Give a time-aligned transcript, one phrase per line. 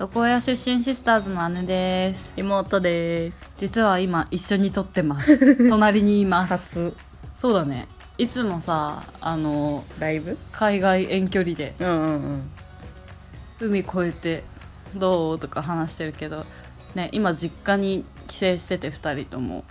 [0.00, 2.32] 床屋出身シスターズの姉です。
[2.36, 3.48] 妹です。
[3.58, 5.68] 実は今一緒に撮ってます。
[5.70, 6.54] 隣にいます。
[6.54, 6.96] 初。
[7.38, 7.86] そうだね。
[8.18, 10.36] いつもさあのライブ？
[10.50, 11.76] 海外遠距離で。
[11.78, 12.42] うんうんうん。
[13.60, 14.42] 海越えて
[14.96, 16.44] どうとか話してるけど
[16.96, 19.64] ね今実家に帰省してて2人とも。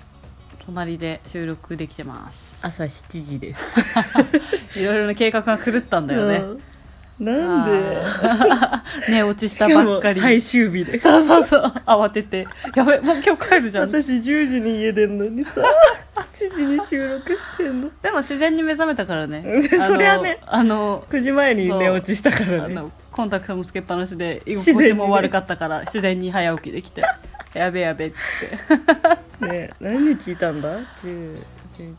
[0.66, 2.60] 隣で収録できてます。
[2.62, 3.80] 朝7時です
[4.76, 7.26] いろいろな計画が狂ったんだよね、うん。
[7.26, 9.12] なんで？
[9.12, 10.22] ね落ちしたばっかり。
[10.22, 11.00] 最終日で。
[11.00, 11.62] すそうそうそう。
[11.86, 12.48] 慌てて。
[12.76, 13.90] やべもう今日帰るじゃん。
[13.90, 15.62] 私10時に家出んのにさ。
[16.34, 17.90] 7時に収録してんの。
[18.02, 19.44] でも自然に目覚めたからね。
[19.46, 19.64] うん。
[19.64, 20.40] そりゃね。
[20.46, 22.74] あの9時前に寝落ちしたからね。
[22.74, 27.04] のコンタクトもつけっぱなしで居心地も悪かったから自然に早起きできて。
[27.54, 29.46] やべやべっつって。
[29.48, 31.42] ね何日いたんだ？10
[31.78, 31.94] 10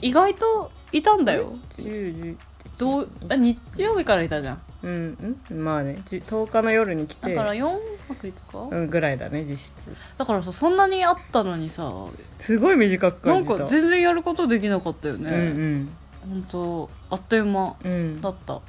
[0.00, 1.54] 意外といたんだよ。
[1.76, 2.36] 10 10
[2.78, 4.60] どうあ日曜日からいたじゃん。
[4.84, 5.64] うんうん。
[5.64, 7.34] まあね10 10日の夜に来て。
[7.34, 7.68] だから4
[8.08, 9.92] 泊5日、うんぐらいだね実質。
[10.16, 11.92] だからさそんなにあったのにさ。
[12.38, 13.64] すごい短くなん感じた。
[13.64, 17.90] か全然やることできなかったよね、うん本当あっという間うん。
[17.90, 18.60] うんだった。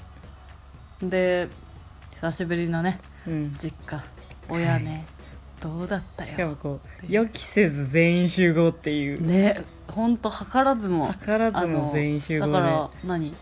[1.01, 1.47] で
[2.15, 3.55] 久しぶりのねうん。
[3.57, 4.03] 実家。
[4.49, 5.05] 親ね
[5.59, 9.25] どうだったしかもよこう予期せず全員集合っていう。
[9.25, 13.33] ねほんと図らずも図らずも全員集合でだから何？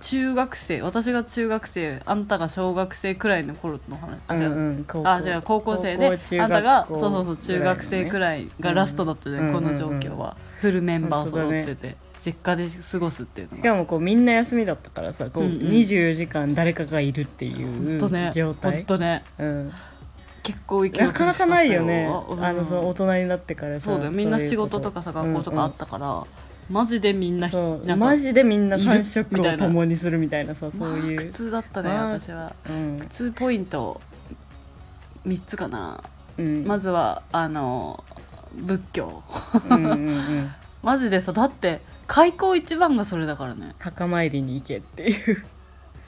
[0.00, 0.82] 中学生。
[0.82, 4.20] 私が中学生あんたが小学生くらいの頃の話。
[4.28, 15.68] あ違う、うんうんあ違う高校生であんたがそうそうそう中学生くらいがラストだったじゃん、うんこの状況は、フルメンバー揃ってて、実家で過ごすっていうしかもこうみんな休みだったからさこううんうん。
[15.68, 17.98] 24時間誰かがいるっていう
[18.32, 19.24] 状態、とね。
[19.38, 19.72] うん、
[20.42, 22.10] 結構勢いなかなかないよね。
[22.28, 22.44] うん。
[22.44, 23.78] あのその大人になってから。
[23.80, 24.10] さそうだよ。
[24.10, 26.24] みんな仕事とかさ学校とかあったから、
[26.70, 27.86] マジでみんなひそう。
[27.86, 32.54] なマジでみんないる3食を共にするみたいなさそういう、まあ苦痛だったねまあ私は。
[32.68, 32.98] うん。
[33.00, 34.00] 苦痛ポイント
[35.26, 36.02] 3つかな。
[36.38, 38.02] うん、まずはあの
[38.54, 39.22] 仏教。
[39.68, 40.50] うんうんうん。
[40.82, 43.74] マジでさだって開口一番がそれだからね。
[43.78, 45.44] 墓参りに行けっていう。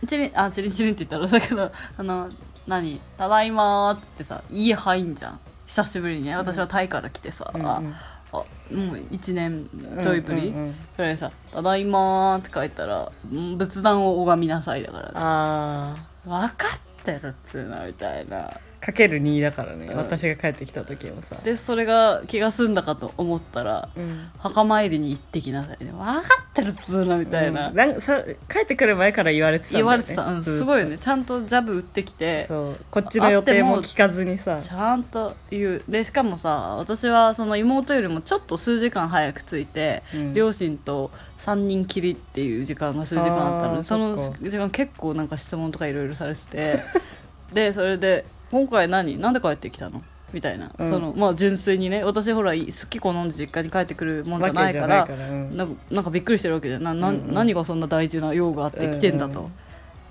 [0.06, 2.30] チリンあチリンチリンって言ったらだけどあの
[2.66, 5.40] 何「ただいま」っつってさ家入んじゃん。
[5.66, 7.66] 久しぶりにね私はタイから来てさ、うんうん。
[7.66, 7.82] あ
[8.32, 8.74] あもう
[9.10, 9.68] 1年
[10.02, 10.74] ちょいぶりうんうんうん。
[10.96, 15.12] くらいさ「ただいま」って書いたら「うん仏壇を拝みなさい」だからね。
[15.14, 16.66] あ分か
[17.00, 18.36] ってるっつうのみたいな。
[18.38, 19.96] ーかける2だからね、うん。
[19.96, 21.36] 私が帰ってきた時もさ。
[21.44, 24.28] でそれが気が済んだかと思ったらうん。
[24.38, 25.84] 墓参りに行ってきなさい。
[25.84, 27.76] ね分かってるっつうのみたいな、うん。
[27.76, 30.58] なんさ帰ってくる前から言われてたんだ言われてた、うん、ずっと。
[30.58, 30.98] すごいよね。
[30.98, 32.44] ちゃんとジャブ打ってきて。
[32.46, 32.76] そう。
[32.90, 34.60] こっちの予定も聞かずにさ。
[34.60, 35.82] ちゃんと言う。
[35.88, 40.34] でしかもさ私はその妹よりもちょっと数時間早く着いて、うん。
[40.34, 46.80] 両親と3人きりっていう時間が数時間あったのあーでそのそっか時間結構なんか質問とかいろいろされてて。
[47.52, 49.18] でそれで「今回何？
[49.18, 50.02] なんで帰ってきたの?」
[50.32, 50.88] みたいな、うん。
[50.88, 52.04] そのまあ純粋にね。
[52.04, 55.06] 私ほら好き好んで実家に帰ってくるもんじゃないから
[55.90, 56.04] なん。
[56.04, 56.82] かびっくりしてるわけじゃん。
[56.82, 57.34] なな、うんうん。
[57.34, 59.52] 何がそんな大事な用があって来てんだと、うんうん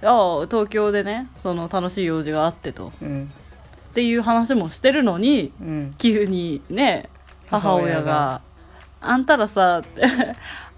[0.03, 2.91] ああ東京でねその楽しい用事があってと。
[3.03, 3.31] うん。
[3.91, 5.93] っていう話もしてるのにうん。
[5.99, 7.07] 急にね
[7.49, 8.41] 母母親が親が
[9.01, 10.01] 「あんたらさ」っ て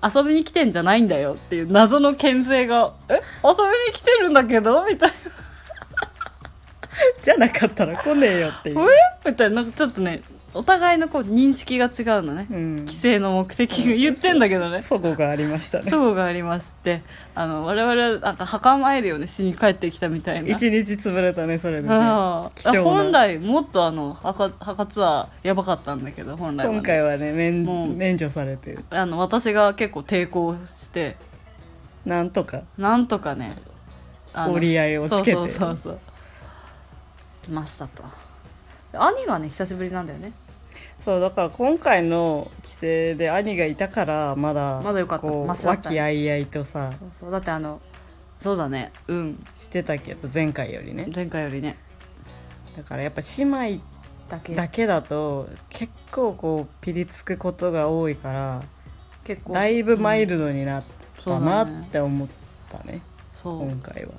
[0.04, 3.14] 遊びに来てんじゃないんだよっていう謎の牽制が「え？
[3.14, 5.16] 遊びに来てるんだけど?」みたいな
[7.24, 8.80] じゃなかったら来ねえよっていう、
[9.26, 10.22] 「えみたいななんかちょっとね
[10.56, 12.48] お互いのこう認識が違うのね。
[12.52, 13.94] うん、帰省の目的が。
[13.96, 14.82] 言ってんだけどね。
[14.84, 15.90] そこがありましたね。
[15.90, 17.02] そうがありまして。
[17.34, 19.26] あの我々はなんか墓参りをね。
[19.26, 20.50] しに帰ってきたみたいな。
[20.50, 21.96] 一日潰れたねそれでね。
[21.96, 22.84] あ貴重な。
[22.84, 31.18] 本来もっとあの墓墓ツアーやばかったんだけど本来はね、今回はね免もう免除されてあの私が結構抵抗して。
[32.06, 32.62] なんとか。
[32.78, 33.58] なんとかね
[34.34, 35.32] あの折り合いをつけて。
[35.32, 36.00] そうそうそうそう。
[36.00, 36.13] 来
[37.50, 37.88] ました。
[37.88, 38.04] と
[38.94, 40.32] 兄がね久しぶりなんだよね。
[41.04, 42.80] そうだから今回の帰省
[43.18, 45.28] で兄がいたからまだまだよかった。
[45.28, 46.92] こうマシだった和気あいあいとさ。
[47.00, 47.32] そうそう。
[47.32, 47.82] だってあの
[48.40, 48.92] そうだね。
[49.08, 51.08] うんしてたけど前回よりね。
[51.14, 51.78] 前回よりね。
[52.78, 53.84] だからやっぱ姉妹
[54.30, 58.64] だけだけだと結構こうピリつくことが多いから
[59.24, 60.84] 結構だいぶマイルドになっ
[61.20, 61.86] そうたなだね。
[61.88, 62.28] って思っ
[62.72, 63.02] たね。
[63.34, 63.60] そう。
[63.70, 64.12] 今回は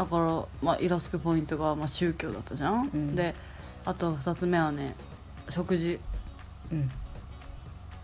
[0.00, 3.14] だから、まあ、イラつくポイントが、まあ、宗教だったじゃん、うん。
[3.14, 3.34] で
[3.84, 4.94] あと2つ目はね
[5.50, 6.00] 食事。
[6.72, 6.90] うん。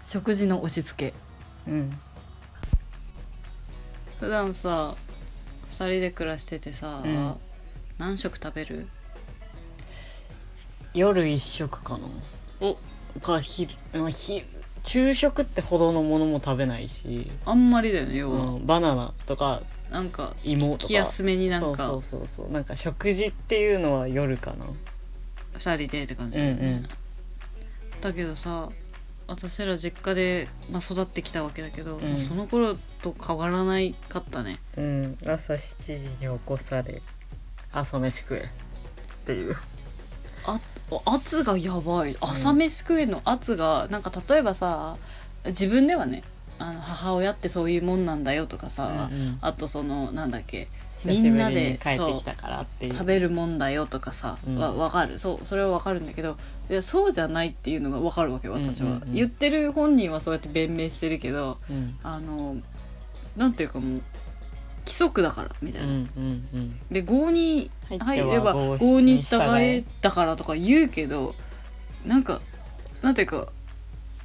[0.02, 1.70] 食事の押し付け。
[1.70, 1.98] うん。
[4.20, 4.94] 普段さ
[5.70, 7.34] 2人で暮らしててさ、うん。
[7.96, 8.87] 何食食べる？
[10.93, 12.08] 夜一食かな。
[12.60, 12.76] お。
[13.20, 14.44] か昼まあ昼
[14.87, 19.61] 昼食ってほどのものも食べないし、あんまりだよね要は、うん、バナナとか
[19.91, 20.87] なんか芋とか。
[20.87, 21.88] 気休めになんか。
[21.88, 22.53] そうそうそうそう。
[22.53, 24.67] なんか食事っていうのは夜かな。
[25.59, 26.87] 2人でって感じだよね、うんうん。
[28.00, 28.69] だけどさ
[29.27, 32.21] 私ら実家で、まあ、育ってきたわけだけど、うん。
[32.21, 34.61] その頃と変わらないかったね。
[34.77, 35.19] うん。
[35.27, 37.03] 朝7時に起こされ
[37.73, 39.56] 朝飯食えっていう。
[40.47, 40.61] あ
[41.05, 42.17] 圧がやばい。
[42.21, 43.21] 朝飯食えの？
[43.25, 44.97] 圧がなんか例えばさ
[45.44, 46.23] 自分ではね
[46.59, 49.38] あの母親ってそういうもんなんだよとかさ、うんうん。
[49.41, 50.69] あとそのなんだっけ
[51.05, 54.59] みんなで食べるもんだよとかさ、うん。
[54.59, 55.19] わ分かる。
[55.19, 56.37] そうそれは分かるんだけど
[56.71, 59.03] いやそうじゃないっていうのが分かるわけよ私は、うんうん。
[59.03, 61.99] うん言ってる本人はそうやって弁明してるけどうん。
[62.03, 62.56] あの
[63.37, 64.03] なんていうかもう
[64.87, 66.81] 規則だからみたいな、うんうんうん。
[66.91, 69.85] で郷に入入れば郷郷に従え。
[70.00, 71.35] だからとか言うけど
[72.06, 72.41] なんか
[73.03, 73.49] なんていうか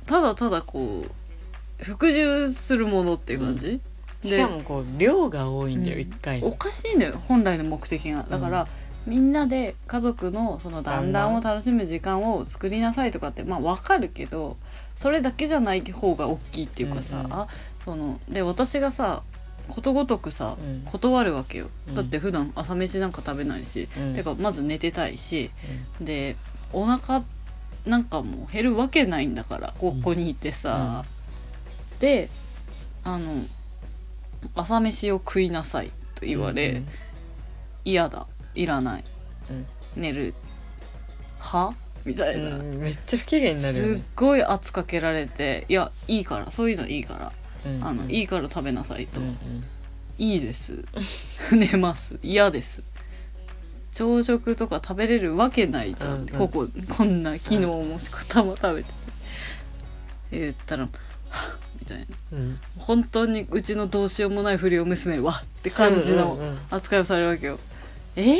[0.06, 3.81] ただただこう服従するものっていう感じ、
[4.24, 6.02] しかもこう量が多いんだようん。
[6.02, 8.24] 一回おかしいんだよ本来の目的が。
[8.30, 8.68] だから、
[9.07, 14.57] みんなで家族のその団らんを楽しむ時間を作りなさいとかってまあわかるけど
[14.96, 17.34] それだけじゃない方が大きいっていうかさ、うんうん。
[17.34, 17.48] あ
[17.84, 19.24] そので私がさ
[19.71, 20.81] ことごとくさ、うん。
[20.85, 21.95] 断るわけよ、うん。
[21.95, 24.13] だって普段朝飯なんか食べないし、うん。
[24.13, 25.51] てかまず寝てたいし
[26.00, 26.35] で
[26.73, 27.23] お腹
[27.85, 31.06] なんかもう減るわけないんだからここにいてさ、
[32.00, 32.29] で
[33.03, 33.33] あの
[34.56, 36.88] 朝飯を食いなさいと言われ、うん
[37.83, 38.27] 嫌だ。
[38.53, 39.03] いらない。
[39.50, 39.65] うん。
[39.95, 40.35] 寝る。
[41.39, 41.73] は？
[42.06, 42.77] みたいな、うん。
[42.77, 46.51] めっちゃ不機嫌になるよすっねごい圧かけられていやいいから。
[46.51, 47.33] そういうのいいから、
[47.66, 49.36] うんあのいいから食べなさいと、うんうん。
[50.18, 50.84] いいです。
[51.56, 52.18] 寝ます。
[52.24, 52.84] 嫌です。
[53.94, 56.28] 朝食とか食べれるわけないじゃん、うんうん。
[56.28, 58.96] こここんな昨日もしこたま食べてて。
[60.31, 60.84] 言ったら
[61.30, 62.06] 「はっみたいな。
[62.34, 62.60] うん。
[62.78, 67.60] 本当にうちのどうしようもない不良娘はって感じのうんうんうん扱いをされるわけよ、
[68.16, 68.38] え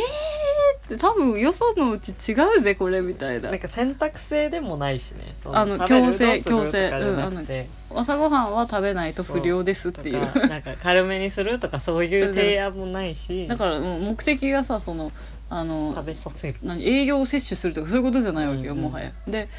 [0.98, 3.50] 多分よそのうち違うぜこれみたいな。
[3.50, 5.36] なんか選択制でもないしね。
[5.38, 6.90] そあの強制強制。
[6.90, 7.68] とかじゃなくて。
[7.94, 10.48] 朝ごはんは食べないと不良ですっていう。
[10.48, 13.48] なんか軽めにするとかそういう提案もないし。
[13.48, 15.12] だから目的がさその
[15.50, 16.58] あの食べさせる。
[16.64, 18.84] 何営業を摂取するとかそういうことじゃないわけよ、うんうん。
[18.86, 19.12] もはや。
[19.28, 19.50] で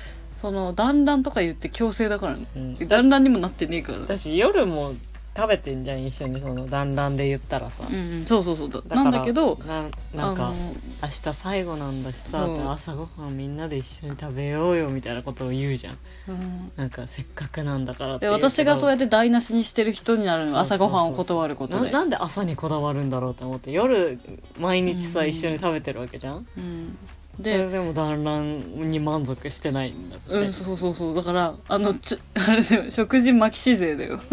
[0.40, 2.46] その団らんとか言って強制だからね。
[2.56, 2.88] うん。
[2.88, 3.98] 団らんにもなってねえから。
[3.98, 4.94] 私夜も
[5.34, 8.84] 食べてんじゃん一緒にその団らんで言ったらさ、うんうんそうそうそう。
[8.86, 9.82] だなんだけどな
[10.14, 10.54] なんかあの
[11.02, 15.98] 明日最後なんだしさ、朝ごはんみんなで一緒に食べようよみたいなことを言うじゃん。
[16.28, 16.72] うん。
[16.76, 20.58] なんかせっかくなんだからって私がそうやって台無しにしてる人になるの？
[20.58, 21.90] 朝ごはんを断ることで。
[21.90, 23.70] ななんで朝にこだわるんだろうと思って。
[23.72, 24.20] 夜
[24.58, 25.28] 毎日さ、うん。
[25.28, 26.46] 一緒に食べてるわけじゃん。
[26.58, 26.98] うん
[27.38, 31.14] それででも団らんに満足してないんだって、うんそうそうそう。
[31.14, 32.90] だからあのち あれだよ。
[32.90, 34.20] 食事巻き自勢だよ。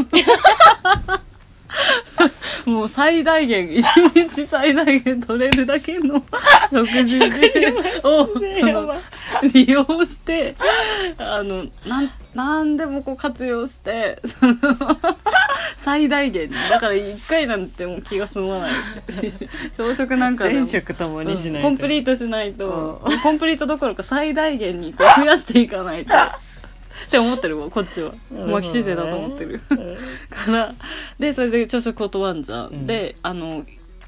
[2.66, 6.22] もう最大限一日最大限取れるだけの
[6.70, 7.20] 食事
[8.04, 8.26] を
[9.54, 10.56] 利用して
[11.18, 14.22] あのなんなんでもこう活用して
[15.78, 18.72] 最大限にだから1回なんてもう気が済まない。
[19.76, 20.56] 朝食なんかでも。
[20.58, 26.14] 全食ともにしないと、コンプリートしないと、コンプリートどころか最大限にこう増やしていかないと。
[27.08, 28.14] って思ってるわこっちは。
[28.30, 29.62] 巻き姿勢だと思ってる。
[30.30, 30.74] から
[31.18, 32.88] でそれで朝食断んじゃん、うん。
[32.88, 33.66] であの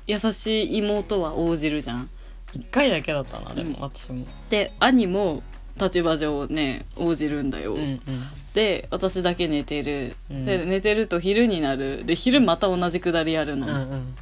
[0.07, 2.09] 優しい妹は応じるじゃん。
[2.53, 3.83] 一回だけだったなでも、うん。
[3.83, 4.25] 私も。
[4.49, 5.41] で兄も
[5.81, 8.01] 立場上ね応じるんだよ、うんうん。
[8.53, 10.41] で私だけ寝てる、うん。
[10.43, 12.05] で寝てると昼になる。
[12.05, 14.15] で昼また同じくだりやるの、うんうん。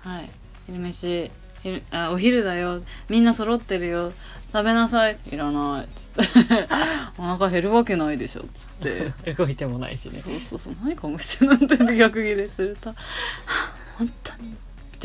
[0.00, 0.30] はい。
[0.66, 1.30] 昼飯
[1.62, 2.82] 昼あお昼だよ。
[3.08, 4.12] みんな揃ってるよ。
[4.52, 5.18] 食べなさい。
[5.32, 5.84] いらない。
[5.84, 6.68] っつって。
[7.18, 8.42] お腹減るわけないでしょ。
[8.42, 9.12] っつって。
[9.34, 10.12] 動いてもないしね。
[10.12, 10.76] そうそうそう。
[10.82, 11.58] 何考えてんのっ
[11.88, 12.90] て逆ギレすると。
[12.90, 12.96] は
[13.46, 14.48] あ本当に。
[14.48, 14.56] み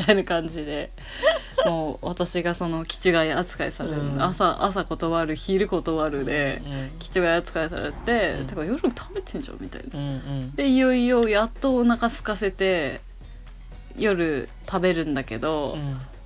[0.06, 0.90] たいな感じで
[1.66, 4.22] もう私がその気違い扱いされる、うん。
[4.22, 8.46] 朝朝断る昼断るでうん気違い扱いされて、うん。
[8.46, 9.98] てか夜も食べてんじゃんみたいな。
[9.98, 10.54] うんうん。
[10.54, 13.00] でいよいよやっとお腹空かせて
[13.96, 15.76] 夜食べるんだけど、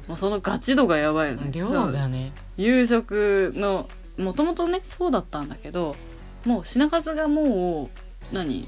[0.07, 1.47] もうそのガチ度がやばいよね。
[1.47, 2.33] うん量がね。
[2.57, 5.95] 夕食のもともとねそうだったんだけど
[6.45, 7.91] もう品数がも
[8.33, 8.67] う何？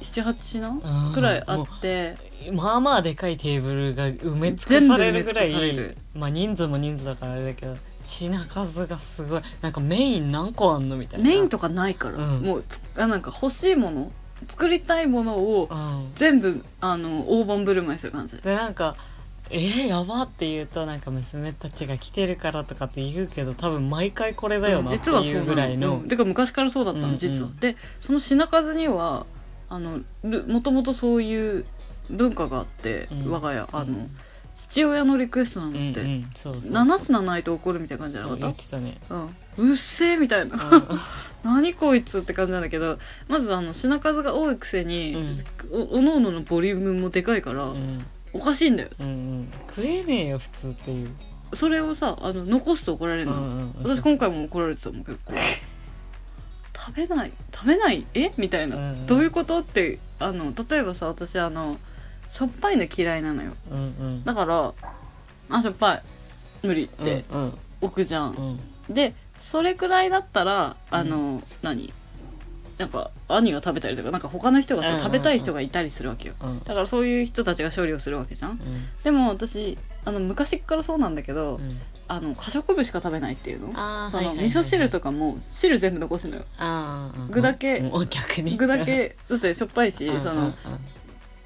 [0.00, 1.12] 78品うん。
[1.12, 2.16] くらいあって。
[2.52, 9.42] まあまあでかいテーブルが埋め尽くされるぐらいまあ人数も人数だからあれだけど品数がすごい。
[9.60, 11.28] なんかメイン何個あんのみたいな。
[11.28, 12.42] メインとかないから、うん。
[12.42, 14.10] もうつあなんか欲しいもの
[14.48, 16.12] 作りたいものをうん。
[16.14, 18.36] 全部あの大盤振る舞いする感じ。
[18.38, 18.96] でなんか
[19.52, 27.18] えー、やばって言うとなんか娘たちが来てるからとかって言うけど多分毎回これだよなって実はそういうぐらいの、うん、てか昔からそうだったの、うんうん。
[27.18, 27.50] 実は。
[27.60, 29.26] でその品数には
[29.70, 31.64] あのるもともとそういう
[32.10, 33.30] 文化があって、うん。
[33.30, 34.16] 我が家あの、うん。
[34.54, 36.30] 父親のリクエストなのって、うんうん。
[36.34, 36.72] そうそうそう。
[36.72, 38.36] 7品ないと怒るみたいな感じじゃな。
[38.36, 38.98] かったね。
[39.08, 39.70] たうん。
[39.70, 40.56] うっせえみたいな。
[40.56, 40.84] うん。
[41.44, 45.16] 何こいつって感じなんだけどまずあの品数が多いくせに、
[45.70, 48.04] おおのおののボリュームもでかいから、うん。
[48.32, 48.90] おかしいんだよ。
[48.98, 49.48] うんうん。
[49.68, 51.10] 食えねえよ普通っていう、
[51.54, 53.74] それをさあの残すと怒られるの、ん。
[53.82, 55.32] 私今回も怒られてたもん結構
[56.90, 58.06] 食べない食べない？
[58.14, 58.32] え？
[58.36, 59.06] みたいな、うんうん。
[59.06, 59.58] どういうこと？
[59.58, 61.78] ってあの例えばさ私あの
[62.30, 63.52] しょっぱいの嫌いなのよ。
[63.70, 64.24] うんうん。
[64.24, 64.74] だから
[65.50, 66.02] あしょっぱい。
[66.62, 67.58] 無理ってうんうん。
[67.80, 68.94] 置くじゃん、うん。
[68.94, 71.92] でそれくらいだったらあの、何？
[72.76, 75.04] なんか兄が食べたりとかなんか他の人がさ、うんうんうん。
[75.04, 76.34] 食べたい人がいたりするわけよ。
[76.42, 76.58] うん。
[76.60, 78.52] だからそういう人たちが処理をするわけじゃん。
[78.52, 78.58] うん。
[79.04, 81.78] でも私あの昔っからそうなんだけど、うん
[82.12, 83.68] あの可食部しか食べないっていうの？
[84.10, 86.44] その味噌汁とかも汁全部残すのよ。
[87.30, 87.88] 具だけ。
[88.10, 88.56] 逆に。
[88.56, 90.52] 具だけだってしょっぱいしその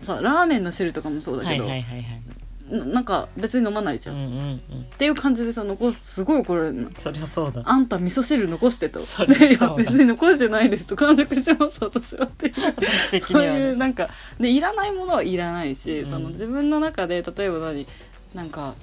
[0.01, 2.23] さラーメンの汁とかもそうだはいけど、はいはいはい。
[2.71, 4.61] ななんか別に飲まないじゃん、っうんうんうん。
[4.97, 6.91] ていう感じでさ残すすごい怒られるの。
[6.97, 7.61] そりゃそうだ。
[7.63, 9.05] あんた味噌汁残してと。
[9.05, 13.21] そり いや別に残してないですと完食してます私はっていう。
[13.21, 14.09] そういうなんか
[14.41, 16.11] でいらないものはいらないし、うん。
[16.11, 17.87] その自分の中で例えば何
[18.35, 18.75] なんか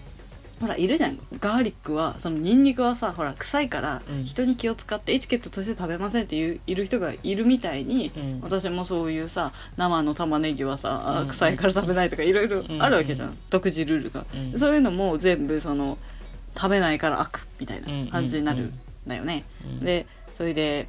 [0.61, 1.19] ほらいるじゃん。
[1.39, 4.23] ガーリックはそのニンニクはさほら臭いからうん。
[4.23, 8.39] 人に気を使ってエチケットとして食べませんっていういる人がいるみたいに、うん。
[8.41, 11.27] 私もそういうさ生の玉ねぎはさ、あうん。
[11.27, 13.37] 臭いから食べないとかいろいろあるわけじゃん。
[13.49, 14.59] 独自ルールが、うん。
[14.59, 15.97] そういうのも全部その
[16.55, 19.79] 食べないから悪みたいな感じになるんだよね、うん。
[19.79, 20.87] でそれで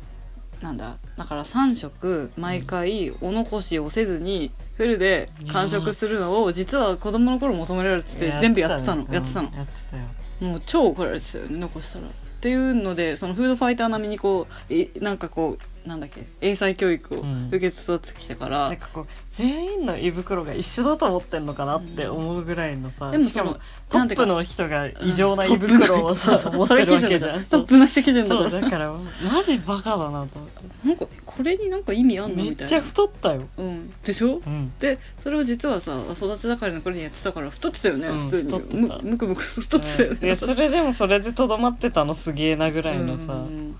[0.62, 9.06] なんだだから3食毎回お残しをせずにフルで完食するのを実は子供の頃求められてて全部やってたの。
[9.12, 9.48] やってたの。
[9.48, 10.04] うんやってたよ。
[10.40, 11.44] もう超怒られてたよ。
[11.44, 12.06] ね残したら。
[12.42, 17.48] っていうのでそのフードファイター並みにこうえなんかこうなんだっけ英才教育をうん。
[17.48, 23.58] 受けつつってきたから、なんかこう全員の胃袋が一緒だと思ってんのかなって思うぐらいのさ、でもしかも
[23.88, 27.44] トップの人が異常な胃袋をさ、持ってるわけじゃん。
[27.44, 28.92] トップの人基準だそうからだから
[29.32, 30.88] マジバカだなと思って。
[30.88, 32.44] なんかこれになんか意味あんの？
[32.44, 34.42] めっちゃみたいな、太ったよ、うん、でしょ？
[34.46, 38.50] うん、でそれを実はさ育ち盛りの頃にやってたから太ってたよね、うん普通に。
[38.50, 38.76] 太ってた。
[38.76, 43.76] むむくむく太ってたよね、でそれでもそれでとどまってたのすげえなぐらいのさ、うん。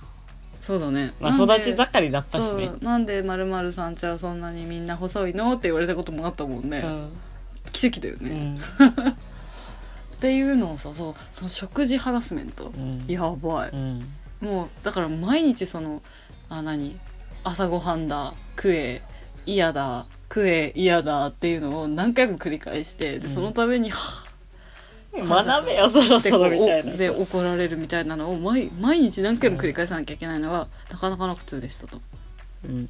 [0.61, 1.13] そうだね。
[1.21, 2.67] まあ、なんで育ち盛りだったしね。
[2.67, 2.79] そう。
[2.83, 5.53] なんでまるまるさんちはそんなにみんな細いの？
[5.55, 7.09] って言われたこともあったもんね、うん。
[7.73, 9.17] 奇跡だよね、っうん。
[10.23, 13.05] ていうのをさそうその食事ハラスメント、うん。
[13.09, 14.07] やばい、うん。
[14.41, 16.01] もうだから毎日その
[16.49, 16.97] あ何？
[17.45, 19.03] 朝ごはんだ食え
[19.47, 23.35] 嫌だ食え嫌だっていうのを何回も繰り返してでうん。
[23.35, 24.25] そのために、は
[25.13, 26.93] 学べよそろそろみたいな。
[26.95, 32.01] で怒られるみたいなのを毎毎日何回も繰り返さなきゃいけないのはなかなかの苦痛でしたと。
[32.65, 32.89] うん。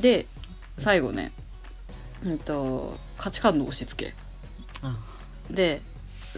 [0.00, 0.26] で
[0.76, 1.32] 最後ね、
[2.24, 4.14] うん、と価値観の押し付け。
[4.82, 4.98] あ。
[5.50, 5.80] で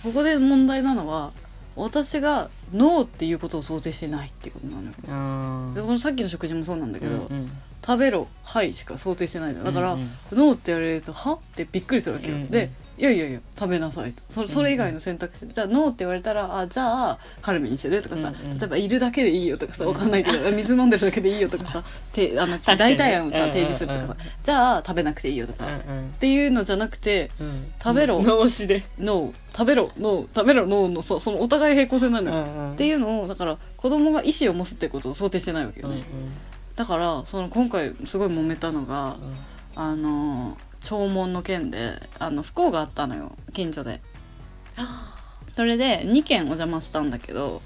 [0.02, 1.32] ここで問題なのは
[1.76, 4.92] 私がノーっていうことを想定してないっていうことなのよ。
[5.08, 7.50] あでこのさっきの食事もそうなんだけど、うん
[7.86, 10.08] 食べろはいしか想定してないだから、うんうん。
[10.32, 11.34] ノーって言われるとは？
[11.34, 12.50] ってびっくりするわけよ、うんうん。
[12.50, 14.22] でいやいやいや食べなさいと。
[14.28, 18.58] それそれ以外の選択肢、じゃあノーって言われたらあじゃあカルメにするとかさ、うんうん。
[18.58, 26.12] 例えばいるだけでいいよとかさわかんないけど 水飲んでるだけでいいよとかさてあの代替案をさうんうん提示するとかさ、うんじゃあ食べなくていいよとか、っうん。
[26.20, 27.72] ていうのじゃなくてうん。
[27.82, 28.22] 食べろ。
[28.22, 28.84] 脳死で。
[28.98, 29.56] ノー。
[29.56, 29.90] 食べろ。
[29.98, 30.26] ノー。
[30.34, 30.66] 食べろ。
[30.66, 36.04] ノーのさそのお互い平行線なのよ、んっていうのをだから子供が意思を持つってことを想定してないわけよね、うんうん。
[36.76, 39.16] だからその今回すごい揉めたのが、
[39.76, 44.00] あの弔問の件であの不幸があったのよ近所で。
[45.56, 47.62] それで2軒お邪魔したんだけど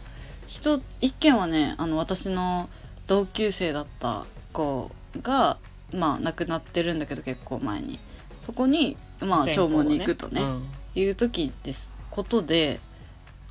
[0.49, 0.81] 1
[1.19, 2.69] 軒はねあの私の
[3.07, 4.91] 同級生だった子
[5.23, 5.57] が
[5.93, 7.99] まあ亡くなってるんだけど結構前に。
[8.43, 10.69] そこにまあ弔問に行くとねうん。
[10.95, 11.95] いう時です。
[12.11, 12.81] ことで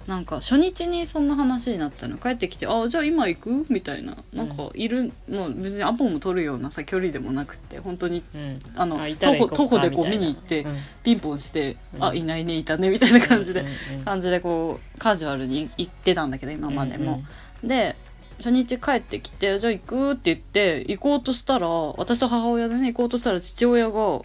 [0.07, 2.17] なんか初日にそんな話になったの。
[2.17, 4.15] 帰ってきて「あじゃあ今行く?」みたいな。
[4.33, 8.61] なんかいる、もう別にアポも取るようなさ距離でもなくて本当にうん。
[8.75, 10.77] あの徒歩徒歩でこう見に行ってうん。
[11.03, 12.03] ピンポンして「うん。
[12.05, 17.23] あいないねいたね」みたいな感じで、うんうん感じでこうカジュアルに行ってたんだけど今までも。
[17.63, 17.95] で
[18.37, 24.21] 初日帰ってきて「じゃあ行く?」って言って行こうとしたら私と母親でね行こうとしたら父親が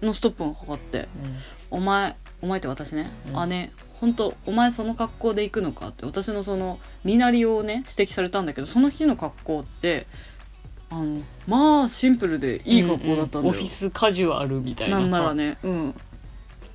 [0.00, 1.08] のストップをかかって
[1.70, 3.48] 「お前お前って私ね、うん。
[3.48, 10.06] 姉本当お前その格好で行くのか?」って私のその身なりをね指摘されたんだけどその日の格好って
[10.90, 13.44] あのまあシンプルでいい格好だったんだよ。
[13.44, 15.02] ううオフィスカジュアルみたいなさ。
[15.02, 15.94] なんならねうん。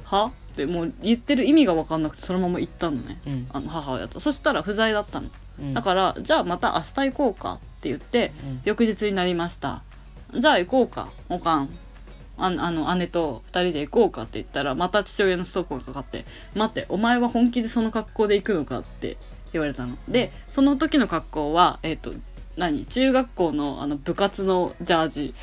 [0.03, 0.25] は？
[0.25, 3.19] ってもう言ってる意味が分かんなくてそのまま行ったのね。
[3.25, 3.47] うん。
[3.53, 4.19] あの母親と。
[4.19, 5.29] そしたら不在だったの。
[5.59, 5.73] うん。
[5.73, 8.61] だからじゃあまた明日行こうかって言ってうん。
[8.65, 9.83] 翌日になりました。
[10.35, 11.09] じゃあ行こうか。
[11.29, 11.69] おかん
[12.39, 19.17] ああの姉と2人で行こうかって言ったらまた父親のストップがかかって「待ってお前は本気でその格好で行くのか?」って
[19.53, 19.97] 言われたの。
[20.07, 22.13] でその時の格好はえっ、と
[22.57, 22.85] 何？
[22.85, 25.33] 中学校のあの部活のジャージ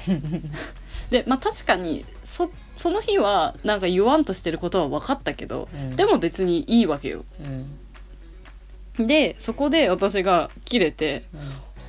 [1.11, 7.25] でまあ確かにそその日はなんか言わんとしてることは分かったけどうんでも別にいいわけよ。
[7.41, 11.25] うんでそこで私が切れて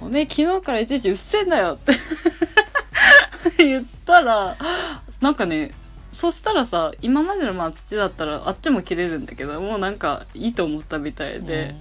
[0.01, 1.93] うんおめえ昨日からいちいちうっせんだよって
[3.57, 4.57] 言ったら
[5.21, 5.71] なんかね
[6.11, 11.75] そしたらさ今までのまあ土だったらあっちも切れるんだけどもうなんかいいと思ったみたいで、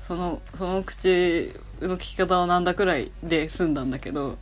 [0.00, 4.36] そのその口の聞き方はなんだくらいで済んだんだけど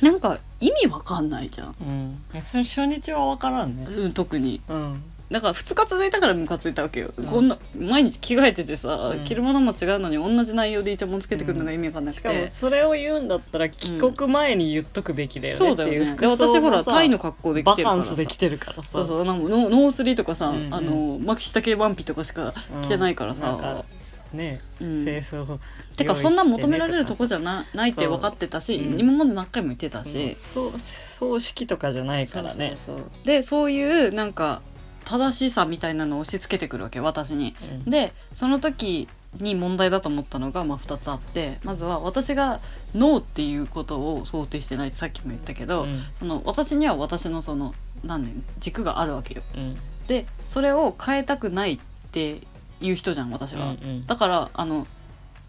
[0.00, 2.22] なんか意味わかんないじゃん、うん。
[2.34, 3.84] えそれ初日は分からんね。
[3.84, 4.60] うん、特に。
[4.68, 7.24] うんだから2日続いたからムカついたわけよ、うん。
[7.26, 9.24] こんな毎日着替えててさ、うん。
[9.24, 16.16] 着るものも違うのに同じ内容でイチャモンつけてくるのが意味わかんなくして、かもそれを言うんだったら帰国前に言っとくべきだよねっていうそうだよね。
[16.16, 18.08] で私ほらさタイの格好で来バてるからさ。
[18.08, 18.88] カンスで来てるからさ。
[18.90, 20.74] そうそうなんかノノースリーとかさ、うんうん。
[20.74, 23.84] あの巻き下系ワンピとかしか着てないからさ、
[24.32, 25.04] ねうん。
[25.04, 25.58] 清掃
[25.96, 29.00] てかそんな求められるとこじゃゃなないって分かってたし、そううん。
[29.00, 32.74] 今まで何回も言ってたし、そう葬式とかじゃないからね。
[32.78, 33.26] そうそうそう。
[33.26, 34.62] でそういうなんか
[35.04, 37.54] 正しさみたいなのを押し付けてくるわけ私に。
[37.84, 37.90] うん。
[37.90, 42.58] でその時に問題だと思ったのが、まあ、2つあってまずは私が
[42.94, 46.02] 「ノー」っていうことを想定してないってさっきも言ったけど、うん。
[46.18, 49.42] その私には私のその何年軸があるわけよ。
[49.56, 49.76] うん。
[50.06, 51.78] でそれを変えたくないっ
[52.10, 52.40] て
[52.80, 53.66] いう人じゃん私は。
[53.66, 54.06] うんうん。
[54.06, 54.86] だからあの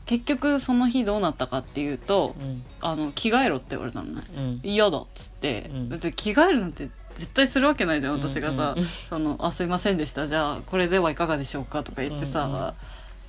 [0.06, 2.64] 結局その日どうなったかっていうとうん。
[2.82, 4.22] あの着替えろって言われたのね。
[4.36, 4.62] うん。
[4.64, 5.90] 嫌だっつって、うん。
[5.90, 6.90] だって着替えるなんて
[7.22, 8.88] 絶対するわけないじゃん私がさ「うんうん。
[8.88, 12.74] そのあすいませんでしたじゃあこれではいかがでしょうか」とか言ってさ、うんうん。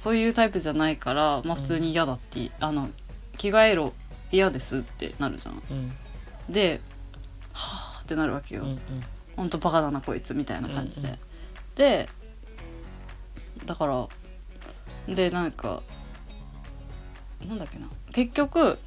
[0.00, 2.88] そういうタイプじゃないから、まあ、普通に嫌だって、あの
[3.36, 3.92] 着替えろ
[4.32, 5.62] 嫌ですってなるじゃん。
[5.70, 5.92] うん。
[6.48, 6.80] で
[7.52, 8.62] はあってなるわけよ。
[8.62, 8.80] うん
[9.36, 11.18] ほんとバカだなこいつみたいな感じで、うんうん
[11.74, 12.08] で
[13.64, 14.08] だから
[15.14, 15.82] でなんか
[17.46, 17.86] なんだっけな。
[18.12, 18.78] 結局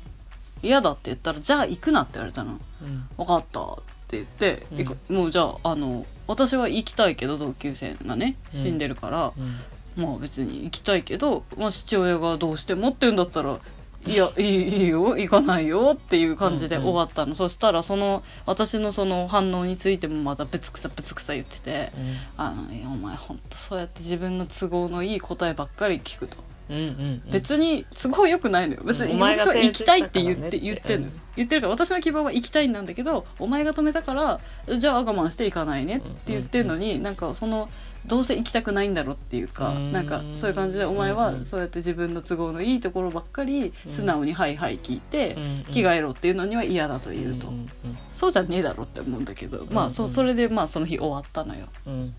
[0.62, 2.60] 嫌だって言ったらじゃあ行くなって言われたの。
[2.82, 3.08] うん。
[3.18, 3.62] 分かった。
[3.62, 4.66] って言って、
[5.10, 5.16] うん。
[5.16, 8.62] もうじゃああの私は行きたいけど同級生がねうん。
[8.62, 10.04] 死んでるから、うん。
[10.04, 13.60] まあ別に行きたいけど、まあ、父親がどうしてもって言うんだったら
[14.08, 26.38] いやいいいいよ行かないよっていう感じでうんうん終わったの、そしたらその私のその反応についてもまたブツクサブツクサ言っててうん「あのお前ほんとそうやって自分の都合のいい答えばっかり聞くと」
[26.70, 27.32] うんうんうん。
[27.32, 28.82] 別に都合良くないのよ。
[28.86, 30.42] 別にお前が私は行きたいって言って。
[30.44, 34.40] 提示したからねって言ってんの言ってるから私の希望は行きたいんなんだけどお前が止めたから
[34.78, 37.70] じゃあ我慢して行かないねって言ってるのに、なんかその
[38.06, 39.92] どうせ行きたくないんだろっていうか、うん。
[39.92, 47.68] なんかそういう感じでお前はうんそうやって自分の都合のいいところばっかり素直に「はいはい」聞いて、うん着替えろっていうのには嫌だと言うと、うん
[48.14, 51.68] そうじゃねえだろって思うんだけど、まあそうんそれでまあその日終わったのよ。
[51.86, 52.16] うん。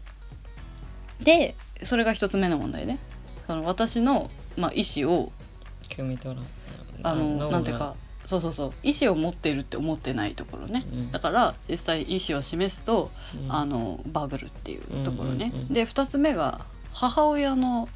[1.21, 2.99] でそれが一つ目の問題ね。
[3.47, 5.33] その私の、まあ、意思を
[7.03, 11.13] あのなんていうかそうそうそう意思を持っているって思ってないところね、うん。
[11.13, 13.53] だから実際意思を示すと、うん。
[13.53, 15.61] あのバグるっていうところね、うん。
[15.61, 16.61] うんうんで2つ目が
[16.93, 17.89] 母親の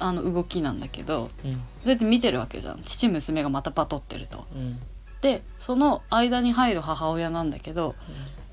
[0.00, 1.52] あの動きなんだけどうん。
[1.54, 2.82] そうやって見てるわけじゃん。
[2.84, 4.46] 父娘がまたバトってると。
[4.54, 4.78] うん。
[5.22, 7.96] でその間に入る母親なんだけど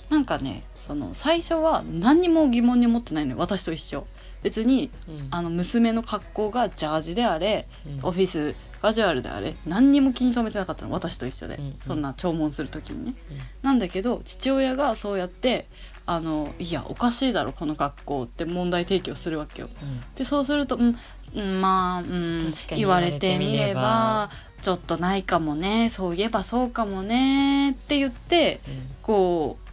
[0.09, 3.37] なんかねその最初は何にも疑問に思ってないのよ。
[3.39, 4.07] 私と一緒
[4.45, 5.27] 別にうん。
[5.31, 8.07] あの娘の格好がジャージであれうん。
[8.07, 11.65] オフィスカジュアルであれ何にも気に留めてなかったの私と一緒で、うん。
[11.65, 11.75] うん。
[11.81, 13.37] そんな弔問する時にね、うん。
[13.63, 15.67] なんだけど父親がそうやって
[16.05, 19.69] あのいやおかしいだろこの格好って問題提起をするわけよ。
[19.81, 20.01] うん。
[20.15, 20.95] でそうすると、うん
[21.35, 24.55] うん、まあ、うん確かに言われてみれば言われてみれば。
[24.65, 28.59] ちょっとないかもねそういえばそうかもねって言って
[29.03, 29.64] こう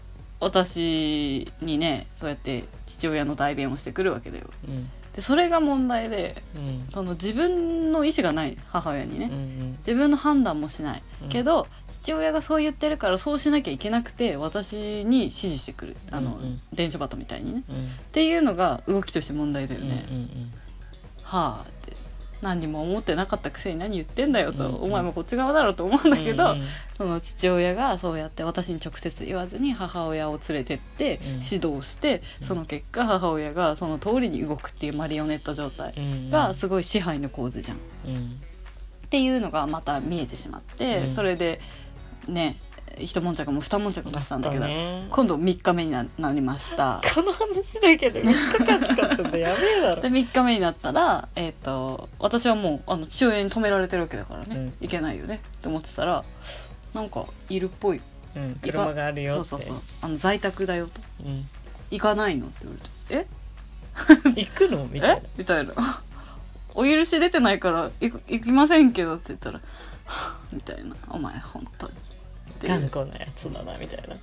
[0.43, 4.47] 私にねそうやって父親の代弁をしてくるわけだよ。
[4.67, 4.91] うん。
[5.15, 6.85] でそれが問題でうん。
[6.91, 11.29] その自分の意思がない母親にね、うん自分の判断もしない、うん。
[11.29, 15.97] けど父親がそう言ってるからそうしなきゃいけなくて私に指示してくる。
[16.11, 16.61] あの、うんうん。
[16.73, 17.63] 電書バトみたいにね。
[17.69, 17.77] うん。
[17.87, 20.53] っていうのが動きとして問題だようんね、うん。
[21.23, 21.67] はあ
[22.43, 24.83] 何にも思ってなかったくせに何言ってんだよと、うんうん。
[24.83, 26.67] お前もこっち側だろうと思うんだけど、うんうん
[26.99, 31.27] その父親がそうやって私に直接言わずに母親を連れてってうん。
[31.43, 32.47] 指導して、うん。
[32.47, 36.31] その結果母親がその通りに動くっていうマリオネット状態うん。
[36.31, 37.79] がすごい支配の構図じゃん。
[38.07, 38.41] うん。
[39.07, 41.11] っていうのがまた見えてしまって、うん。
[41.11, 41.61] それで
[42.29, 42.57] ね
[42.99, 45.07] 一悶着も二悶着もしたんだけど、ね。
[45.11, 47.01] 今度3日目にななりました。
[47.15, 50.03] この話だけで3日間使ったんだやべえだろ。
[50.03, 54.75] で3日目になったら、えー、と私はもうあの父親に止められてるわけだからね、うん。
[54.81, 55.41] いけないよね。
[55.59, 56.25] って思ってたら
[56.95, 58.01] なんかいるっぽい。
[58.35, 59.49] うん車があるよって。
[59.49, 59.83] そうそうそう。
[60.01, 61.01] あの在宅だよと。
[61.25, 61.47] うん。
[61.91, 62.79] 行かないのって言わ
[63.11, 63.27] れて
[64.43, 65.29] 行くの「え みたいえ？
[65.37, 65.75] みたいな
[66.75, 69.61] 「お許し出てないから行く行きませんけど」って言ったら
[70.07, 71.93] 「はぁみたいな「お前本当に」
[72.63, 74.17] ってな言っ頑固なやつだなみたいな。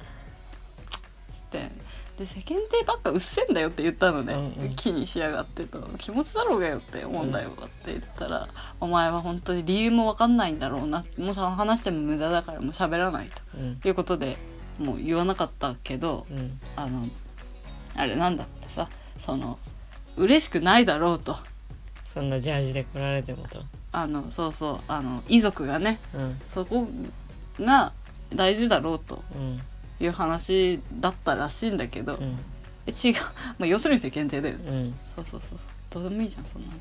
[1.49, 1.71] て
[2.17, 4.73] で世間体ばっかうっせんだよって言ったのね、うんうん。
[4.75, 8.49] 気にしやがってと気持ちだろうがよって思うんだよって言ったら、
[8.81, 11.05] お前は本当に理由も分かんないんだろうな。
[11.17, 13.75] もうその話しても無駄だからもう喋らないうん。
[13.77, 14.37] ということで
[14.77, 16.59] もう言わなかったけどうん。
[16.75, 17.07] あの
[17.95, 19.57] あれなんだってさその
[20.17, 21.37] 嬉しくないだろうと。
[22.13, 23.63] そんなジャージで来られてもと。
[23.93, 26.41] あのそうそうあの遺族がねうん。
[26.53, 26.85] そこ
[27.61, 27.93] が
[28.33, 29.59] 大事だろうとうん。
[30.01, 32.37] いう話だったらしいんだけど、うん。
[32.87, 33.15] え違う、
[33.59, 34.69] まあ、要するに世間体だよね。
[34.69, 34.95] うん。
[35.15, 36.73] そうそうそうどうでもいいじゃんそんなの。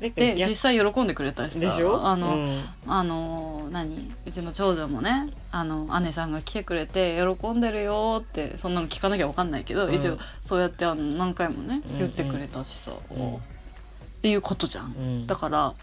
[0.00, 2.06] で実際喜んでくれたしさでしょ？
[2.06, 2.64] あの、うん。
[2.86, 4.10] あの何？
[4.24, 9.94] うちの長女もねあの姉さんが来てくれて喜んでるよってそんなの聞かなきゃ分かんないけど、うん。
[9.94, 13.34] 一応そうやってあの何回もねうん言ってくれたしさ、うん。
[13.36, 13.38] っ
[14.22, 15.26] ていうことじゃん。
[15.26, 15.74] だから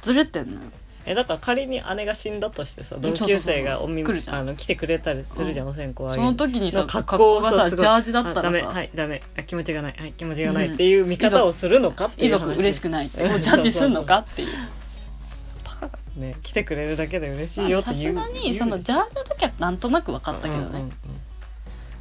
[0.00, 0.60] ずれてんのよ
[1.08, 4.36] えだから仮に姉が死んだとしてさん同級生がお見そうそうそう来るじゃん。
[4.36, 8.60] あの来てくれたりするじゃん、うお線香あそうの時にさの格格好好がさジャージだったあダメ。
[8.60, 9.22] らさ、はいダメ。
[9.38, 9.96] あ気持ちがない。
[9.98, 10.74] はい気持ちがない、うん。
[10.74, 12.40] っていう見方をするのかってい遺う話。
[12.40, 13.06] 族嬉しくない。
[13.06, 14.48] ってもうジャッジすんのかっていう。
[16.18, 18.14] ね来てくれるだけで嬉しいよってさ言う。
[18.14, 20.84] すがにそのジャージの時はなんとなく分かったけどね、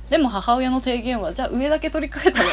[0.10, 2.50] でも母親の提言はじゃあ上だけ取り替えたら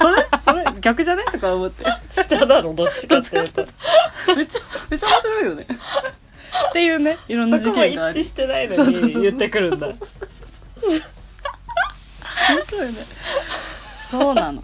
[0.00, 1.24] それそれ逆じゃね？
[1.30, 1.84] とか思って。
[2.10, 3.66] 下だろどっちかっていうと。
[4.36, 5.66] めっちゃめっちゃ面白いよね。
[6.70, 8.20] っていうねいろんな事件があり。
[8.20, 9.88] 致してないのに言ってくるんだ。
[9.88, 9.96] 面
[12.66, 12.94] 白いね。
[14.10, 14.62] そうなの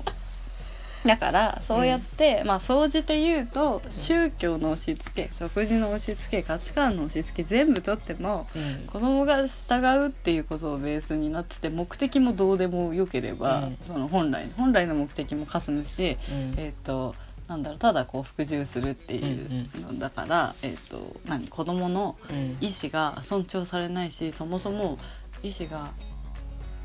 [1.07, 8.87] だからそうやって、まあ総じて言うと宗教の押し付け食事の押し付け価値観の押し付け全部とってもうん。
[8.87, 13.79] 子供が従うっていうことをベースになってて目的もどうでもよければ、うん。
[13.87, 16.55] その本来本来の目的もかすむし、うん。
[16.59, 17.15] えっ、と
[17.49, 22.59] なんだろうただこう服従するっていうのだから、えっ、と何子供のうん。
[22.61, 24.99] 意思が尊重されないしそもそも
[25.43, 25.91] 意思が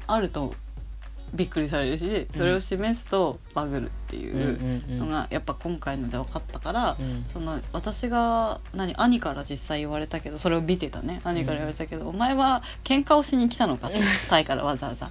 [0.08, 0.54] あると
[1.36, 4.98] びっくりされるしそれを示すとバグるっていうんうんううん。
[5.00, 7.26] のがやっぱ今回ので分かったから、うん。
[7.32, 11.22] その私が何兄から実際言われたけどそれを見てたね。
[11.24, 13.96] 兄から言われたけど、お前は喧嘩をしに来たのかと。
[14.30, 15.10] タイからわざわざ。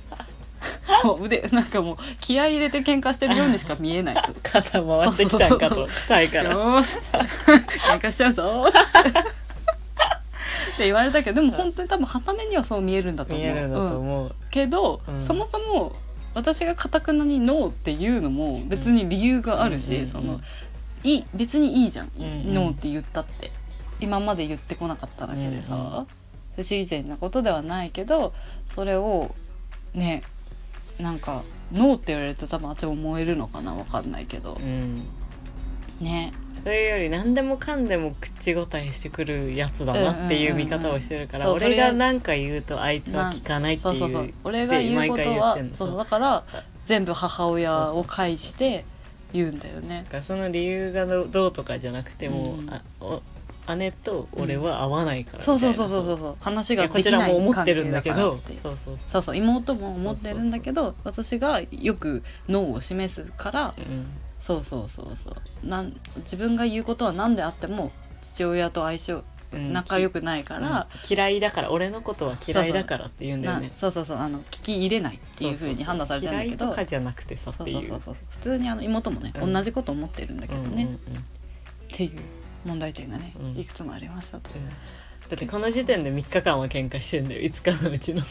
[1.03, 4.35] もう腕なんかもう気合い入れて喧嘩してるようにしか見えないと。
[4.43, 5.89] 肩回ってきたんかと。
[5.89, 6.53] したいから。
[6.53, 6.99] よーし。
[7.87, 8.65] 喧嘩しちゃうぞ。
[10.75, 13.47] って言われたけどでも本当に多分傍目にはそう見えるんだと思う。
[13.47, 13.89] 見えるんだとう。
[13.89, 13.97] ん。
[13.99, 15.23] 思うけど、うん。
[15.23, 15.95] そもそも
[16.35, 20.40] 私がかたくなにノーっていうのも別に理由があるし、うんその
[21.03, 23.53] いい別にいいじゃん、ノーって言ったって。
[24.01, 26.05] 今まで言ってこなかっただけでさ、
[26.57, 28.33] 不自然なことではないけど
[28.75, 29.35] それを
[29.94, 30.23] ね
[31.01, 31.42] なんか
[31.73, 33.75] ノーって言われると多分あっちも燃えるのかな。
[33.75, 34.55] わかんないけど。
[34.55, 35.05] うん。
[36.01, 36.33] ね
[36.64, 46.44] それより何でもかんでも口答えしてくるやつだなっていう見方をしてるから、俺が何か言うとあいつは聞かないっていうそうそうそう俺が言うこと毎回言っはそうだから
[46.87, 48.87] 全部母親を介して
[49.35, 50.07] 言うんだよね。
[50.22, 53.20] その理由がどどうとかじゃなくても、うん。
[53.79, 58.38] 姉と俺は合わないからみたそいうなそうそうそうそう話ができないちらも思ってるんだけど。
[58.62, 58.98] そうそう。
[59.09, 59.37] そうそう。
[59.37, 64.07] 妹も思ってるんだけど私がよくノーを示すからうん
[64.45, 65.67] そうそうそうそう。
[65.67, 71.15] なん自分が言うことは何であっても父親と相性うん仲良くないから、うん。
[71.15, 73.73] 嫌いだから俺のことは嫌いだからって言うんだよなね。
[73.75, 76.65] そうそうそうあの聞き入れないっていうふうに判断されてるんだけど。
[76.67, 78.15] 嫌いとかじゃなくてさっそうていうそうそう。
[78.15, 78.25] そう。
[78.29, 79.53] 普通にあの妹もね、うん。
[79.55, 80.91] 同じこと思ってるんだけどね、うんうんうん。
[80.91, 80.97] っ
[81.91, 82.21] ていう
[82.67, 83.59] 問題点がね、うん。
[83.59, 84.69] いくつもありましたと、うん。
[84.69, 84.75] だ
[85.37, 88.23] ってこの時点で3日間は喧嘩してんだよ5日のうちの。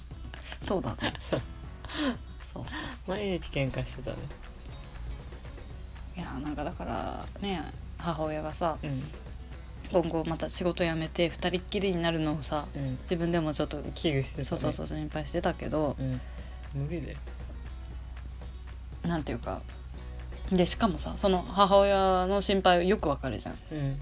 [0.66, 1.12] そうだね。
[1.20, 1.40] そう
[2.54, 3.10] そうそう。
[3.10, 4.16] 毎日喧嘩してたね
[6.16, 7.62] いやなんかだからね
[7.98, 9.02] 母親がさうん。
[9.90, 12.98] 今後また仕事辞めて二人っきりになるのをさうん。
[13.02, 14.86] 自分でもちょっと危惧してた、ね、そうそうそう。
[14.86, 16.20] 心配してたけどうん。
[16.74, 17.18] 無理だよ。
[19.04, 19.62] なんていうか
[20.50, 23.58] でしかもさその母親の心配よくわかるじゃん。
[23.72, 24.00] うん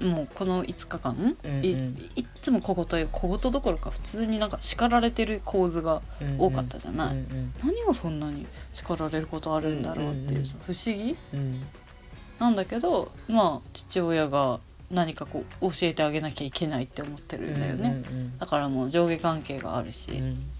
[0.00, 1.64] もうこの5日間、うんうん。
[1.64, 1.70] い
[2.16, 6.02] いっつも小言よ小言どころか普通になんか叱られてる構図が
[6.38, 11.38] 多かったじゃない、うん何をそんなに叱られることあるんだろうっていうさ、不思議うん。
[11.38, 11.62] うん。
[12.38, 20.16] なんだけどまあ父親が何かこう教えてあげなきゃいけないって思ってるんだよね、うんだからもう上下関係があるし、うん。
[20.16, 20.50] うん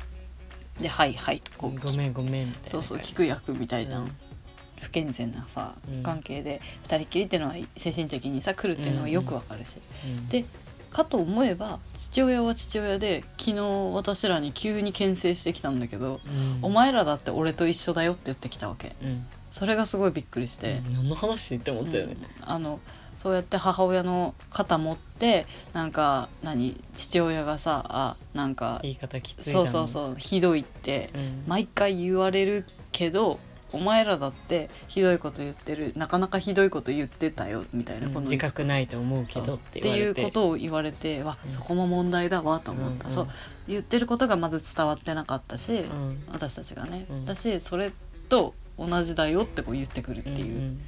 [0.81, 4.17] で「はいはい」こうごめんごめんみたいなそうそう聞く役みたいじゃん、うん
[4.83, 6.03] 不健全なさ、うん。
[6.03, 10.29] 関係で二人きりっていうのは精神的にさ来るっていうのはよくわかるし、うん。
[10.29, 10.45] で
[10.91, 13.61] かと思えば父親は父親で昨日
[13.95, 16.59] 私らに急に牽制してきたんだけど、うん。
[16.63, 18.95] お前らだって俺と一緒だよって言ってきたわけ。
[19.03, 19.27] うん。
[19.51, 22.17] それがすごいびっくりして、何の話って思ったよね。
[22.43, 22.51] うん。
[22.51, 22.81] あの
[23.23, 31.45] そうやって母親の肩持ってなんか何父親がさあなんか言い方きついそうそううそうひどいってうん。
[31.47, 33.39] 毎回言われるけど
[33.73, 41.53] お前らだってひどいこと言ってるなかなかひどいこと言ってたよみたいな、この自覚ないと思うけどっっていうことを言われてわうん。
[41.53, 43.15] そこも問題だわと思った、うん。
[43.15, 43.29] そう
[43.67, 46.23] 言ってることがまず伝わってなかったし、うん。
[46.31, 47.25] 私たちがね、うん。
[47.25, 47.93] だしそれ
[48.29, 50.81] と同じだよってこう言ってくるっていう、んん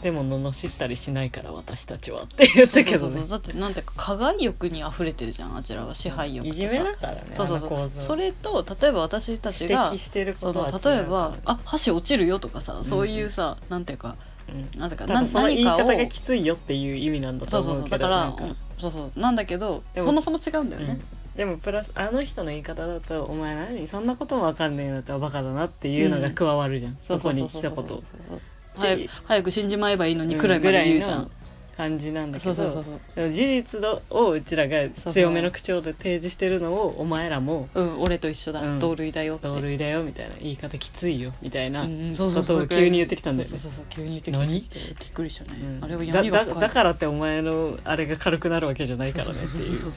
[0.00, 3.18] でも罵ったりしないから私たちはって言ったけどね。
[3.20, 3.28] そうそうそう。
[3.28, 5.94] だってなんていうか加害欲に溢れてるじゃんあちらは。
[5.94, 7.90] 支配欲いじめだからねそうそうそう。
[7.90, 12.84] それと例えば私たちがしてるそことは違うの例えば「あ箸落ちるよ」とかさ、ん。
[12.84, 14.16] そういうさなんていうか
[14.48, 14.80] うん。
[14.80, 17.90] なんていうかただその言い方がきついよっていう意味なんだとそうそう思そうう。
[17.90, 18.62] だからけどなんか。
[18.66, 19.20] うんそうそう。
[19.20, 20.98] なんだけどそもそも違うんだよね。
[21.34, 23.86] うん、でもプラスあの人の言い方だと「お前何？
[23.86, 28.40] そんなことも分かんねえのってバカだな」っていうのが加わるじゃん、そうそうそこそうそうそうに一言
[28.82, 31.30] 早く早く死んじまえばいいのにくらいまぐらいで言うじゃん、の
[31.76, 33.00] 感じなんだけどそうそうそうそう。
[33.16, 38.78] でも事実をうちらが強めの口調で提示してるのをお前らもうん、俺と一緒だ、うん。
[38.78, 41.32] 同類だよ同類だよみたいな言い方きついよ。
[41.40, 43.58] みたいな、ことを急に言ってきたんだよね。
[43.88, 44.38] 急に言ってきた。
[44.38, 44.52] 何？
[44.52, 45.84] びっくりしたね、うん。
[45.84, 49.92] あれはだ闇がだだからってお前のあれが軽くなるわけじゃないからねっていう。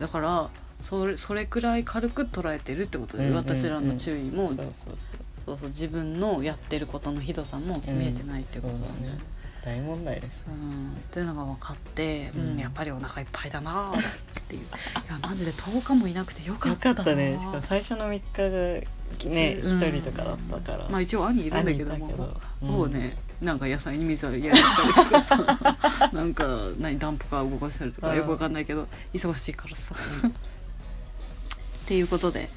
[0.00, 3.44] だからそれそれくらい軽く捉えてるってことで、うんうんうん。
[3.44, 4.52] 私らの注意も、
[5.48, 8.86] そうそう自分のやってることのひどさも見えてないってことだね。
[8.86, 9.18] そうだね
[9.64, 10.44] 大問題です。
[10.46, 12.58] うん、っていうのが分かって、うんうん。
[12.58, 14.02] やっぱりお腹いっぱいだなーっ
[14.46, 14.62] ていう。
[14.62, 14.64] い
[15.08, 17.38] やマジで10日もいなくてよかよったなかったね。
[17.40, 18.22] しかも最初の3日
[19.24, 19.74] がね一、う。
[19.74, 22.40] ん人とかだったから、まあ一応兄いるんだけども。
[22.60, 26.10] もうねなんか野菜に水やりしたりとかさ。
[26.12, 26.46] なんか
[26.78, 29.94] 何ダンプカー動かしたりとかうんよくわかんないけど忙しいからさ。
[30.28, 30.30] っ
[31.86, 32.50] ていうことで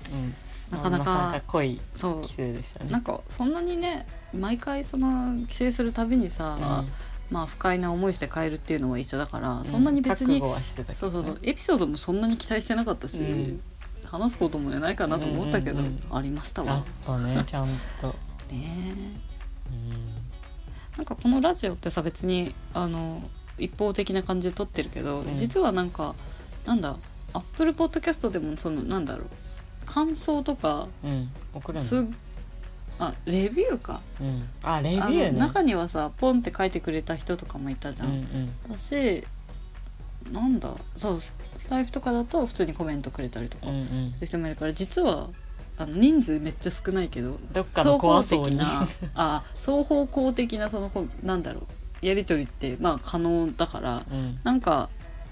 [0.71, 2.89] うんなかなかまあ濃いでしたね。
[2.89, 6.85] なんかそんなにね毎回その帰省するたびにさ、
[7.29, 9.65] まあ不快な思いして帰るっていうのは一緒だから、うん。
[9.65, 10.61] そんなに別に、ね、
[10.93, 11.39] そうそうそう。
[11.43, 13.61] エピソードもそんなに期待してなかったし、うん。
[14.05, 16.73] 話すこともねないかなと思ったけど、うんうんうんありましたわ。
[16.73, 17.69] あったねちゃん
[18.01, 18.13] と、
[18.51, 18.95] ね
[20.97, 23.23] なんかこのラジオってさ別にあの
[23.57, 25.35] 一方的な感じで撮ってるけど、うん。
[25.35, 26.15] 実はなんか
[26.65, 26.97] なんだ
[27.33, 29.27] アップルポッドキャストでもそのなんだろう
[29.91, 31.81] 感想とかうん送るの？
[31.83, 32.01] すっ
[32.99, 33.99] あレビューか。
[34.21, 35.31] うん、あレビュあーね。
[35.31, 38.71] の中にはさポンって書いてくれた人とかもいたじゃん、うんうん。
[38.71, 39.23] だし
[40.31, 41.33] なんだそうス
[41.67, 45.29] タイフとかだと普通にコメントくれたりとかうん人もいるから実は
[45.77, 48.51] あの人数めっちゃ少ないけどどっかの怖そうに。
[48.51, 51.61] 双方的なあ双方向的なそのこうなんだろ
[52.03, 54.39] うやり取りってまあ可能だからうん。
[54.43, 54.89] なんか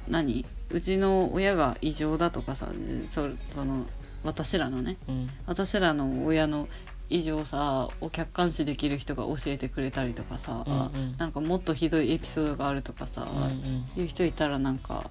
[0.08, 0.46] 何？
[0.72, 2.70] うちの親が異常だとかさ
[3.12, 3.86] そその
[4.24, 5.30] 私らのねうん。
[5.46, 6.68] 私らの親の
[7.10, 11.16] 異常さを客観視できる人が教えてくれたりとかさ、うんうん。
[11.18, 13.86] なんかもっとひどいエピソードがあるとかさ、うんうん。
[13.98, 15.10] いう人いたらなんか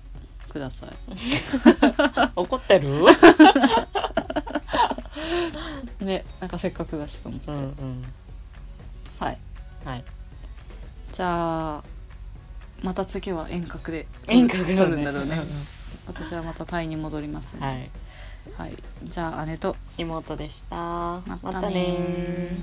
[0.49, 0.90] ください。
[2.37, 3.05] 怒ってる？
[6.01, 8.05] ねなんかせっかくだしと思って、うんうん。
[9.18, 9.38] はい。
[9.85, 10.05] はい。
[11.12, 11.85] じゃあ
[12.83, 14.77] また次は遠隔で遠隔ね。
[14.77, 15.40] るんだろうね。
[16.07, 17.90] 私はまたタイに戻りますので、はい
[18.57, 19.77] はい、じゃあ姉と。
[19.99, 20.77] 妹でした。
[20.77, 22.59] またねまたね